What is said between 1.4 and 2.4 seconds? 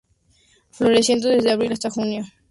abril hasta junio.